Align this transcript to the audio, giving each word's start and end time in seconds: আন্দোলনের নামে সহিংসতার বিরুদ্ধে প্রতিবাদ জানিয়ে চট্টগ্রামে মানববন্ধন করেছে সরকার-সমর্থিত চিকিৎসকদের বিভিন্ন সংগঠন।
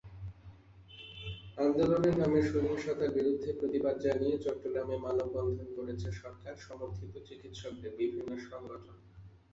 আন্দোলনের 1.57 2.15
নামে 2.17 2.39
সহিংসতার 2.43 3.09
বিরুদ্ধে 3.09 3.49
প্রতিবাদ 3.53 3.95
জানিয়ে 3.99 4.35
চট্টগ্রামে 4.37 4.95
মানববন্ধন 4.97 5.67
করেছে 5.77 6.07
সরকার-সমর্থিত 6.21 7.13
চিকিৎসকদের 7.27 7.91
বিভিন্ন 7.97 8.31
সংগঠন। 8.49 8.95